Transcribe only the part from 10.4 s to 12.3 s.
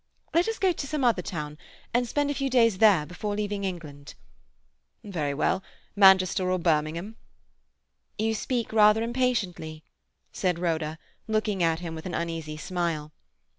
Rhoda, looking at him with an